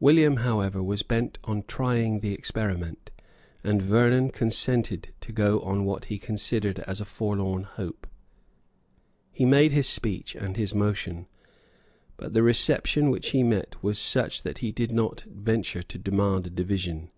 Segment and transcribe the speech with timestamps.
[0.00, 3.12] William, however, was bent on trying the experiment;
[3.62, 8.08] and Vernon consented to go on what he considered as a forlorn hope.
[9.30, 11.28] He made his speech and his motion;
[12.16, 15.98] but the reception which he met with was such that he did not venture to
[15.98, 17.12] demand a division.